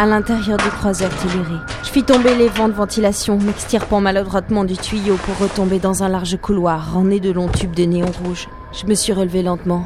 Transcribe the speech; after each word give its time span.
à 0.00 0.06
l'intérieur 0.06 0.56
du 0.56 0.70
croiseur 0.70 1.10
Telluré. 1.10 1.56
Je 1.82 1.90
fis 1.90 2.02
tomber 2.02 2.34
les 2.34 2.48
vents 2.48 2.68
de 2.68 2.72
ventilation, 2.72 3.36
m'extirpant 3.36 4.00
maladroitement 4.00 4.64
du 4.64 4.74
tuyau 4.74 5.16
pour 5.16 5.36
retomber 5.36 5.78
dans 5.78 6.02
un 6.02 6.08
large 6.08 6.38
couloir 6.38 6.96
orné 6.96 7.20
de 7.20 7.30
longs 7.30 7.48
tubes 7.48 7.74
de 7.76 7.82
néon 7.82 8.10
rouge. 8.24 8.48
Je 8.72 8.86
me 8.86 8.94
suis 8.94 9.12
relevé 9.12 9.42
lentement. 9.42 9.84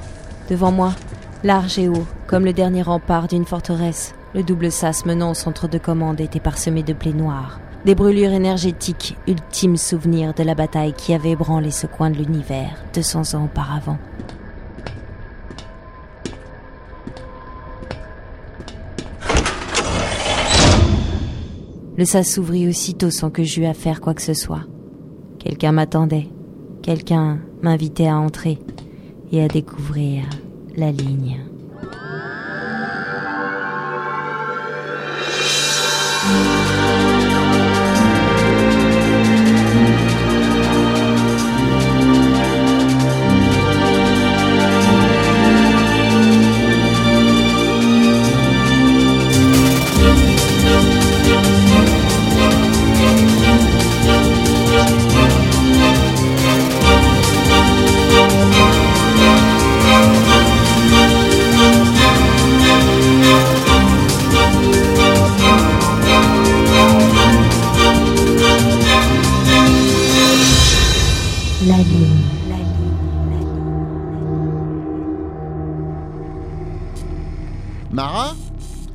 Devant 0.48 0.70
moi, 0.70 0.92
large 1.42 1.80
et 1.80 1.88
haut, 1.88 2.06
comme 2.28 2.44
le 2.44 2.52
dernier 2.52 2.82
rempart 2.82 3.26
d'une 3.26 3.44
forteresse, 3.44 4.14
le 4.36 4.44
double 4.44 4.70
sas 4.70 5.04
menant 5.04 5.32
au 5.32 5.34
centre 5.34 5.66
de 5.66 5.78
commande 5.78 6.20
était 6.20 6.38
parsemé 6.38 6.84
de 6.84 6.92
blé 6.92 7.12
noir. 7.12 7.58
Des 7.84 7.96
brûlures 7.96 8.30
énergétiques, 8.30 9.16
ultime 9.26 9.76
souvenir 9.76 10.32
de 10.32 10.44
la 10.44 10.54
bataille 10.54 10.92
qui 10.92 11.12
avait 11.12 11.32
ébranlé 11.32 11.72
ce 11.72 11.88
coin 11.88 12.10
de 12.10 12.18
l'univers 12.18 12.76
200 12.94 13.34
ans 13.34 13.46
auparavant. 13.46 13.98
Le 21.96 22.04
sas 22.04 22.24
s'ouvrit 22.24 22.68
aussitôt 22.68 23.10
sans 23.10 23.30
que 23.30 23.44
j'eus 23.44 23.66
à 23.66 23.74
faire 23.74 24.00
quoi 24.00 24.14
que 24.14 24.22
ce 24.22 24.34
soit. 24.34 24.64
Quelqu'un 25.38 25.72
m'attendait. 25.72 26.28
Quelqu'un 26.82 27.38
m'invitait 27.62 28.08
à 28.08 28.16
entrer 28.16 28.58
et 29.30 29.42
à 29.42 29.48
découvrir 29.48 30.24
la 30.76 30.90
ligne. 30.90 31.40
La 71.62 71.78
ligne. 71.78 72.34
Mara 77.90 78.34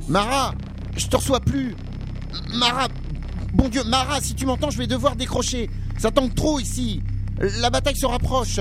Mara 0.08 0.54
Je 0.96 1.06
te 1.06 1.16
reçois 1.16 1.40
plus 1.40 1.74
Mara 2.54 2.88
Bon 3.54 3.68
Dieu, 3.68 3.82
Mara, 3.84 4.20
si 4.20 4.34
tu 4.34 4.46
m'entends, 4.46 4.70
je 4.70 4.78
vais 4.78 4.86
devoir 4.86 5.16
décrocher. 5.16 5.68
Ça 5.98 6.12
tangue 6.12 6.34
trop 6.34 6.60
ici. 6.60 7.02
La 7.60 7.70
bataille 7.70 7.96
se 7.96 8.06
rapproche. 8.06 8.60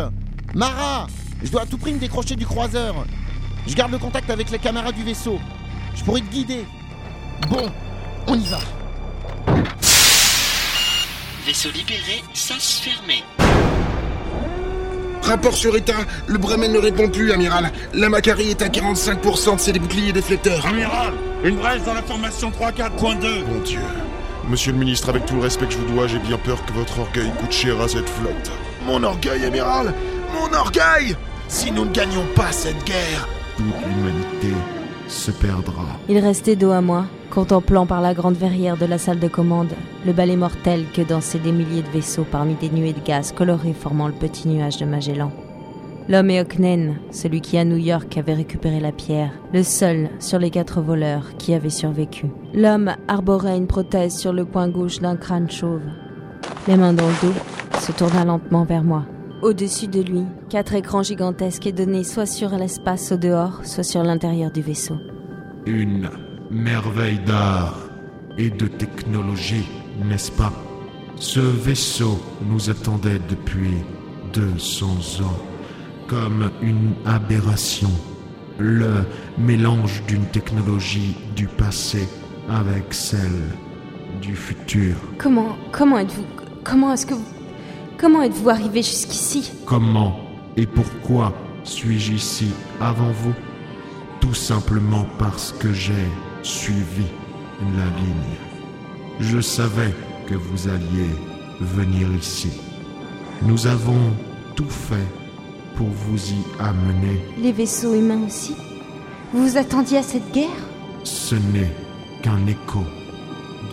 Mara 0.55 1.07
Je 1.43 1.51
dois 1.51 1.63
à 1.63 1.65
tout 1.67 1.77
prix 1.77 1.93
me 1.93 1.99
décrocher 1.99 2.35
du 2.35 2.45
croiseur. 2.45 3.05
Je 3.67 3.75
garde 3.75 3.91
le 3.91 3.99
contact 3.99 4.29
avec 4.31 4.49
les 4.49 4.59
camarades 4.59 4.95
du 4.95 5.03
vaisseau. 5.03 5.39
Je 5.95 6.03
pourrais 6.03 6.21
te 6.21 6.31
guider. 6.31 6.65
Bon, 7.49 7.69
on 8.27 8.35
y 8.35 8.47
va. 8.47 8.59
Vaisseau 11.45 11.69
libéré, 11.71 12.23
sas 12.33 12.79
fermé. 12.79 13.23
Rapport 15.29 15.55
sur 15.55 15.75
état, 15.75 15.93
le 16.25 16.39
Bremen 16.39 16.73
ne 16.73 16.79
répond 16.79 17.07
plus, 17.07 17.31
amiral. 17.31 17.71
La 17.93 18.09
Macquarie 18.09 18.49
est 18.49 18.63
à 18.63 18.67
45% 18.67 19.57
de 19.57 19.59
ses 19.59 19.73
boucliers 19.73 20.11
déflecteurs. 20.11 20.65
Amiral, 20.65 21.13
une 21.43 21.57
brèche 21.57 21.83
dans 21.83 21.93
la 21.93 22.01
formation 22.01 22.49
3-4.2. 22.49 23.45
Mon 23.47 23.59
Dieu. 23.59 23.79
Monsieur 24.49 24.71
le 24.71 24.79
ministre, 24.79 25.07
avec 25.09 25.27
tout 25.27 25.35
le 25.35 25.41
respect 25.41 25.67
que 25.67 25.73
je 25.73 25.77
vous 25.77 25.93
dois, 25.93 26.07
j'ai 26.07 26.17
bien 26.17 26.39
peur 26.39 26.65
que 26.65 26.73
votre 26.73 26.97
orgueil 27.01 27.31
coûte 27.39 27.51
cher 27.51 27.79
à 27.79 27.87
cette 27.87 28.09
flotte. 28.09 28.51
Mon 28.87 29.03
orgueil, 29.03 29.45
amiral 29.45 29.93
Mon 30.33 30.51
orgueil 30.57 31.15
Si 31.47 31.69
nous 31.69 31.85
ne 31.85 31.91
gagnons 31.91 32.25
pas 32.35 32.51
cette 32.51 32.83
guerre, 32.85 33.27
toute 33.55 33.67
l'humanité 33.85 34.55
se 35.09 35.31
perdra. 35.31 35.85
Il 36.07 36.19
restait 36.19 36.55
dos 36.55 36.71
à 36.71 36.81
moi, 36.81 37.05
contemplant 37.31 37.85
par 37.85 38.01
la 38.01 38.13
grande 38.13 38.35
verrière 38.35 38.77
de 38.77 38.85
la 38.85 38.97
salle 38.97 39.19
de 39.19 39.27
commande 39.27 39.73
le 40.05 40.13
balai 40.13 40.35
mortel 40.35 40.85
que 40.93 41.01
dansaient 41.01 41.39
des 41.39 41.51
milliers 41.51 41.81
de 41.81 41.89
vaisseaux 41.89 42.25
parmi 42.29 42.55
des 42.55 42.69
nuées 42.69 42.93
de 42.93 43.01
gaz 43.01 43.31
colorés 43.31 43.73
formant 43.73 44.07
le 44.07 44.13
petit 44.13 44.47
nuage 44.47 44.77
de 44.77 44.85
Magellan. 44.85 45.31
L'homme 46.07 46.31
est 46.31 46.41
Oknen, 46.41 46.95
celui 47.11 47.41
qui 47.41 47.57
à 47.57 47.65
New 47.65 47.77
York 47.77 48.17
avait 48.17 48.33
récupéré 48.33 48.79
la 48.79 48.91
pierre, 48.91 49.31
le 49.53 49.61
seul 49.61 50.09
sur 50.19 50.39
les 50.39 50.49
quatre 50.49 50.81
voleurs 50.81 51.37
qui 51.37 51.53
avait 51.53 51.69
survécu. 51.69 52.27
L'homme 52.53 52.95
arborait 53.07 53.57
une 53.57 53.67
prothèse 53.67 54.17
sur 54.17 54.33
le 54.33 54.45
coin 54.45 54.69
gauche 54.69 54.99
d'un 54.99 55.15
crâne 55.15 55.51
chauve. 55.51 55.83
Les 56.67 56.77
mains 56.77 56.93
dans 56.93 57.07
le 57.07 57.27
dos, 57.27 57.33
se 57.79 57.91
tourna 57.91 58.25
lentement 58.25 58.63
vers 58.63 58.83
moi. 58.83 59.05
Au-dessus 59.41 59.87
de 59.87 60.01
lui, 60.01 60.23
quatre 60.49 60.73
écrans 60.73 61.01
gigantesques 61.01 61.65
et 61.65 61.71
donnés 61.71 62.03
soit 62.03 62.25
sur 62.25 62.49
l'espace 62.49 63.13
au 63.13 63.17
dehors, 63.17 63.61
soit 63.63 63.83
sur 63.83 64.03
l'intérieur 64.03 64.51
du 64.51 64.61
vaisseau. 64.61 64.97
Une 65.65 66.09
merveille 66.51 67.19
d'art 67.25 67.79
et 68.37 68.49
de 68.49 68.67
technologie, 68.67 69.65
n'est-ce 70.03 70.31
pas? 70.31 70.51
Ce 71.15 71.39
vaisseau 71.39 72.19
nous 72.49 72.69
attendait 72.69 73.21
depuis 73.29 73.77
200 74.33 75.23
ans 75.23 75.39
comme 76.07 76.51
une 76.61 76.93
aberration, 77.05 77.91
le 78.57 79.05
mélange 79.37 80.03
d'une 80.05 80.25
technologie 80.25 81.15
du 81.37 81.47
passé 81.47 82.09
avec 82.49 82.93
celle 82.93 83.53
du 84.21 84.35
futur. 84.35 84.95
Comment, 85.17 85.55
comment 85.71 85.99
êtes-vous, 85.99 86.25
comment 86.65 86.91
est-ce 86.91 87.05
que 87.05 87.13
vous, 87.13 87.38
comment 87.99 88.23
êtes-vous 88.23 88.49
arrivé 88.49 88.81
jusqu'ici? 88.81 89.51
Comment 89.65 90.19
et 90.57 90.65
pourquoi 90.65 91.33
suis-je 91.63 92.13
ici 92.13 92.47
avant 92.79 93.11
vous? 93.11 93.33
Tout 94.21 94.33
simplement 94.33 95.05
parce 95.17 95.53
que 95.53 95.71
j'ai 95.71 96.07
suivi 96.41 97.05
la 97.61 97.85
ligne. 98.01 98.37
Je 99.19 99.39
savais 99.39 99.93
que 100.27 100.35
vous 100.35 100.67
alliez 100.67 101.09
venir 101.59 102.07
ici. 102.17 102.49
Nous 103.41 103.67
avons 103.67 104.13
tout 104.55 104.69
fait 104.69 105.07
pour 105.75 105.87
vous 105.87 106.31
y 106.31 106.61
amener. 106.61 107.21
Les 107.41 107.51
vaisseaux 107.51 107.93
humains 107.93 108.25
aussi? 108.25 108.55
Vous 109.33 109.47
vous 109.47 109.57
attendiez 109.57 109.99
à 109.99 110.03
cette 110.03 110.31
guerre? 110.31 110.47
Ce 111.03 111.35
n'est 111.35 111.71
qu'un 112.21 112.45
écho 112.47 112.83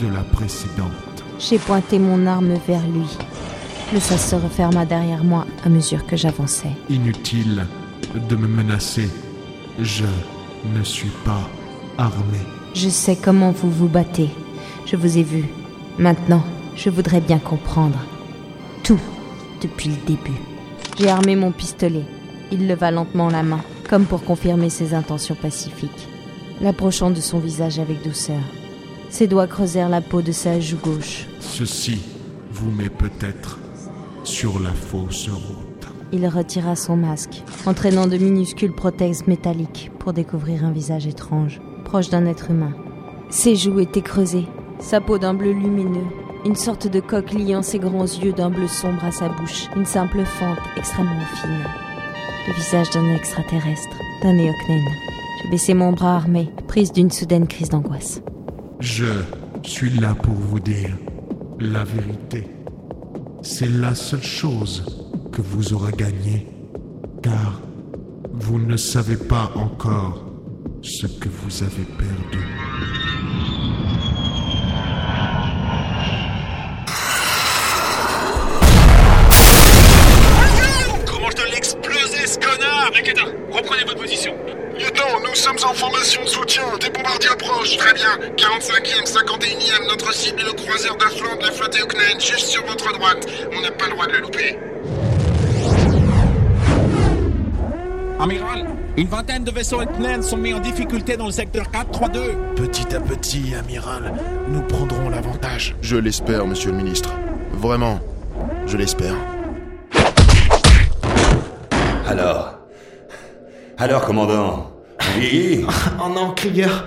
de 0.01 0.07
la 0.09 0.23
précédente. 0.23 0.91
J'ai 1.39 1.59
pointé 1.59 1.99
mon 1.99 2.27
arme 2.27 2.55
vers 2.67 2.87
lui. 2.87 3.09
Le 3.93 4.01
sas 4.01 4.31
se 4.31 4.35
referma 4.35 4.85
derrière 4.85 5.23
moi 5.23 5.47
à 5.65 5.69
mesure 5.69 6.05
que 6.07 6.17
j'avançais. 6.17 6.73
Inutile 6.91 7.67
de 8.29 8.35
me 8.35 8.49
menacer. 8.49 9.09
Je 9.79 10.05
ne 10.75 10.83
suis 10.83 11.13
pas 11.25 11.49
armé. 11.97 12.39
Je 12.75 12.89
sais 12.89 13.17
comment 13.17 13.53
vous 13.53 13.71
vous 13.71 13.87
battez. 13.87 14.29
Je 14.87 14.97
vous 14.97 15.19
ai 15.19 15.23
vu. 15.23 15.45
Maintenant, 15.99 16.43
je 16.75 16.91
voudrais 16.91 17.21
bien 17.21 17.39
comprendre. 17.39 17.99
Tout 18.83 19.01
depuis 19.63 19.91
le 19.91 20.07
début. 20.07 20.41
J'ai 20.99 21.09
armé 21.09 21.37
mon 21.37 21.53
pistolet. 21.53 22.05
Il 22.51 22.67
leva 22.67 22.91
lentement 22.91 23.29
la 23.29 23.45
main, 23.45 23.63
comme 23.89 24.05
pour 24.05 24.25
confirmer 24.25 24.69
ses 24.69 24.95
intentions 24.95 25.37
pacifiques, 25.37 26.09
l'approchant 26.61 27.11
de 27.11 27.21
son 27.21 27.39
visage 27.39 27.79
avec 27.79 28.03
douceur. 28.03 28.43
Ses 29.11 29.29
doigts 29.29 29.47
creusèrent 29.47 29.89
la 29.89 30.01
peau 30.01 30.23
de 30.23 30.33
sa 30.33 30.59
joue 30.59 30.79
gauche. 30.79 31.27
Ceci 31.39 32.01
vous 32.51 32.71
met 32.71 32.89
peut-être 32.89 33.59
sur 34.27 34.59
la 34.59 34.73
fausse 34.73 35.29
route. 35.29 35.87
Il 36.13 36.27
retira 36.27 36.77
son 36.77 36.97
masque, 36.97 37.43
entraînant 37.65 38.07
de 38.07 38.17
minuscules 38.17 38.75
prothèses 38.75 39.27
métalliques 39.27 39.91
pour 39.99 40.13
découvrir 40.13 40.65
un 40.65 40.73
visage 40.73 41.07
étrange, 41.07 41.61
proche 41.85 42.11
d'un 42.11 42.27
être 42.27 42.51
humain. 42.51 42.75
Ses 43.31 43.57
joues 43.57 43.81
étaient 43.81 44.03
creusées, 44.03 44.47
sa 44.81 45.01
peau 45.01 45.19
d'un 45.19 45.35
bleu 45.35 45.53
lumineux, 45.53 46.07
une 46.45 46.57
sorte 46.57 46.89
de 46.89 47.01
coque 47.01 47.33
liant 47.33 47.63
ses 47.63 47.79
grands 47.79 48.05
yeux 48.05 48.33
d'un 48.33 48.51
bleu 48.51 48.69
sombre 48.69 49.05
à 49.05 49.13
sa 49.13 49.29
bouche, 49.29 49.69
une 49.77 49.87
simple 49.87 50.25
fente 50.25 50.59
extrêmement 50.77 51.27
fine. 51.41 51.65
Le 52.49 52.55
visage 52.55 52.91
d'un 52.91 53.15
extraterrestre, 53.15 53.97
d'un 54.23 54.33
néocnène. 54.33 54.89
Je 55.45 55.51
baissai 55.51 55.75
mon 55.75 55.93
bras 55.93 56.17
armé, 56.17 56.51
prise 56.67 56.93
d'une 56.93 57.11
soudaine 57.11 57.47
crise 57.47 57.69
d'angoisse. 57.69 58.23
Je 58.81 59.13
suis 59.63 59.91
là 59.91 60.15
pour 60.15 60.35
vous 60.35 60.61
dire 60.61 60.97
la 61.59 61.85
vérité. 61.85 62.56
C'est 63.49 63.69
la 63.69 63.95
seule 63.95 64.25
chose 64.25 64.85
que 65.33 65.41
vous 65.41 65.73
aurez 65.73 65.93
gagnée, 65.93 66.49
car 67.23 67.61
vous 68.33 68.59
ne 68.59 68.77
savez 68.77 69.17
pas 69.17 69.53
encore 69.55 70.25
ce 70.83 71.07
que 71.07 71.29
vous 71.29 71.63
avez 71.63 71.85
perdu. 71.97 73.06
Sommes 85.37 85.57
en 85.65 85.75
formation 85.75 86.23
de 86.23 86.29
soutien. 86.29 86.63
Des 86.81 86.91
bombardiers 86.91 87.31
approchent. 87.31 87.77
Très 87.77 87.95
bien. 87.95 88.19
45e, 88.37 89.07
51e, 89.07 89.89
notre 89.89 90.13
cible 90.15 90.41
est 90.41 90.45
le 90.45 90.53
croiseur 90.53 90.97
d'Afland 90.97 91.37
de 91.39 91.43
la 91.47 91.53
flotte 91.53 91.77
Eoknen, 91.77 92.21
juste 92.21 92.47
sur 92.49 92.65
votre 92.65 92.93
droite. 92.93 93.27
On 93.53 93.61
n'a 93.61 93.71
pas 93.71 93.87
le 93.87 93.93
droit 93.93 94.07
de 94.07 94.13
le 94.13 94.19
louper. 94.21 94.59
Amiral, 98.19 98.67
une 98.97 99.09
vingtaine 99.09 99.45
de 99.45 99.51
vaisseaux 99.51 99.83
Eknen 99.83 100.23
sont 100.23 100.39
mis 100.39 100.55
en 100.55 100.61
difficulté 100.61 101.17
dans 101.17 101.27
le 101.27 101.33
secteur 101.33 101.71
432. 101.71 102.21
Petit 102.57 102.97
à 102.97 103.01
petit, 103.01 103.55
amiral, 103.55 104.15
nous 104.49 104.63
prendrons 104.63 105.11
l'avantage. 105.11 105.77
Je 105.83 105.97
l'espère, 105.97 106.47
monsieur 106.47 106.71
le 106.71 106.79
ministre. 106.79 107.11
Vraiment, 107.53 108.01
je 108.67 108.77
l'espère. 108.77 109.15
Alors 112.09 112.55
Alors, 113.77 114.07
commandant 114.07 114.76
Oui 115.17 115.65
Oh 116.03 116.09
non, 116.09 116.33
Krieger 116.35 116.87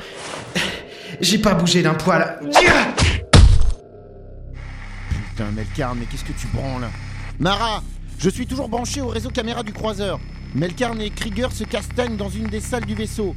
J'ai 1.20 1.40
pas 1.40 1.54
bougé 1.54 1.82
d'un 1.82 1.96
poil. 1.96 2.40
Putain, 5.30 5.52
Melkarn, 5.52 5.98
mais 6.00 6.06
qu'est-ce 6.06 6.24
que 6.24 6.34
tu 6.34 6.48
branles 6.48 6.88
Mara, 7.40 7.82
je 8.20 8.30
suis 8.30 8.46
toujours 8.46 8.70
branché 8.70 9.02
au 9.02 9.08
réseau 9.08 9.30
caméra 9.30 9.64
du 9.64 9.74
croiseur. 9.74 10.20
Melkarn 10.54 11.00
et 11.02 11.10
Krieger 11.10 11.52
se 11.52 11.64
castagnent 11.64 12.18
dans 12.18 12.30
une 12.30 12.48
des 12.48 12.60
salles 12.60 12.86
du 12.86 12.96
vaisseau. 12.96 13.36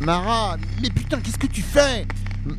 Mara, 0.00 0.56
mais 0.82 0.90
putain, 0.90 1.20
qu'est-ce 1.20 1.38
que 1.38 1.46
tu 1.46 1.62
fais 1.62 2.06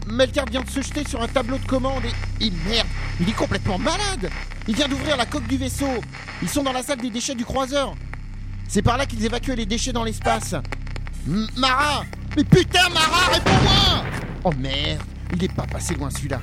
Melkarn 0.07 0.49
vient 0.49 0.61
de 0.61 0.69
se 0.69 0.81
jeter 0.81 1.07
sur 1.07 1.21
un 1.21 1.27
tableau 1.27 1.57
de 1.57 1.65
commande 1.65 2.03
et... 2.39 2.45
et 2.45 2.51
merde, 2.67 2.87
il 3.19 3.29
est 3.29 3.35
complètement 3.35 3.77
malade 3.77 4.29
Il 4.67 4.75
vient 4.75 4.87
d'ouvrir 4.87 5.15
la 5.17 5.25
coque 5.25 5.47
du 5.47 5.57
vaisseau. 5.57 6.01
Ils 6.41 6.49
sont 6.49 6.63
dans 6.63 6.73
la 6.73 6.81
salle 6.81 6.99
des 6.99 7.09
déchets 7.09 7.35
du 7.35 7.45
croiseur. 7.45 7.93
C'est 8.67 8.81
par 8.81 8.97
là 8.97 9.05
qu'ils 9.05 9.23
évacuent 9.25 9.55
les 9.55 9.65
déchets 9.65 9.93
dans 9.93 10.03
l'espace. 10.03 10.55
M- 11.27 11.47
Mara 11.57 12.03
Mais 12.35 12.43
putain, 12.43 12.89
Mara, 12.89 13.31
réponds-moi 13.33 14.03
Oh 14.43 14.51
merde, 14.59 15.01
il 15.33 15.43
est 15.43 15.53
pas 15.53 15.65
passé 15.65 15.95
loin 15.95 16.09
celui-là. 16.09 16.39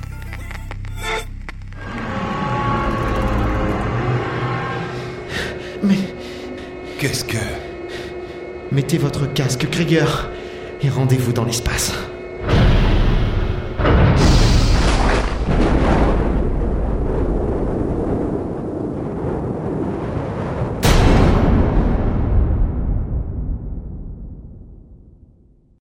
Mais 5.83 5.97
Qu'est-ce 6.99 7.25
que... 7.25 7.37
mettez 8.71 8.97
votre 8.97 9.31
casque, 9.33 9.69
Krieger, 9.69 10.29
et 10.81 10.89
rendez-vous 10.89 11.33
dans 11.33 11.43
l'espace. 11.43 11.93